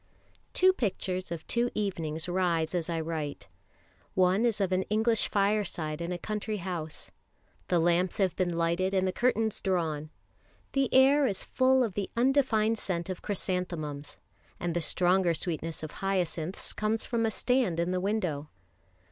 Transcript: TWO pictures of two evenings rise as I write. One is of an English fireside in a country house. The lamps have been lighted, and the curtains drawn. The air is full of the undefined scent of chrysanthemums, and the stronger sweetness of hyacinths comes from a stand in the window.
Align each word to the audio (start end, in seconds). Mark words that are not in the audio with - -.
TWO 0.53 0.73
pictures 0.73 1.31
of 1.31 1.45
two 1.45 1.69
evenings 1.75 2.27
rise 2.27 2.73
as 2.73 2.89
I 2.89 2.99
write. 2.99 3.47
One 4.15 4.45
is 4.45 4.59
of 4.59 4.71
an 4.71 4.81
English 4.89 5.27
fireside 5.27 6.01
in 6.01 6.11
a 6.11 6.17
country 6.17 6.57
house. 6.57 7.11
The 7.67 7.77
lamps 7.77 8.17
have 8.17 8.35
been 8.35 8.51
lighted, 8.51 8.95
and 8.95 9.05
the 9.07 9.11
curtains 9.13 9.61
drawn. 9.61 10.09
The 10.71 10.91
air 10.91 11.27
is 11.27 11.43
full 11.43 11.83
of 11.83 11.93
the 11.93 12.09
undefined 12.17 12.79
scent 12.79 13.11
of 13.11 13.21
chrysanthemums, 13.21 14.17
and 14.59 14.73
the 14.75 14.81
stronger 14.81 15.35
sweetness 15.35 15.83
of 15.83 15.91
hyacinths 15.91 16.73
comes 16.73 17.05
from 17.05 17.23
a 17.23 17.29
stand 17.29 17.79
in 17.79 17.91
the 17.91 18.01
window. 18.01 18.49